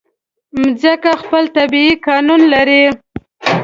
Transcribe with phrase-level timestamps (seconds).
[0.59, 2.83] مځکه خپل طبیعي قانون لري.